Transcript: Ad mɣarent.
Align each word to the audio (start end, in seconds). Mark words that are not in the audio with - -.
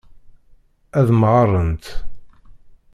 Ad 0.99 1.07
mɣarent. 1.19 1.85